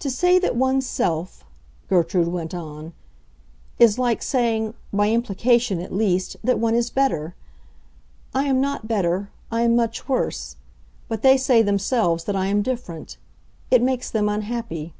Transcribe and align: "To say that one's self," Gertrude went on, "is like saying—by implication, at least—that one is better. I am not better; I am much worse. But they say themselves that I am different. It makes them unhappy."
"To 0.00 0.10
say 0.10 0.40
that 0.40 0.56
one's 0.56 0.84
self," 0.84 1.44
Gertrude 1.86 2.26
went 2.26 2.54
on, 2.54 2.92
"is 3.78 3.96
like 3.96 4.20
saying—by 4.20 5.10
implication, 5.10 5.78
at 5.78 5.92
least—that 5.94 6.58
one 6.58 6.74
is 6.74 6.90
better. 6.90 7.36
I 8.34 8.46
am 8.46 8.60
not 8.60 8.88
better; 8.88 9.30
I 9.48 9.60
am 9.62 9.76
much 9.76 10.08
worse. 10.08 10.56
But 11.06 11.22
they 11.22 11.36
say 11.36 11.62
themselves 11.62 12.24
that 12.24 12.34
I 12.34 12.46
am 12.48 12.62
different. 12.62 13.16
It 13.70 13.80
makes 13.80 14.10
them 14.10 14.28
unhappy." 14.28 14.92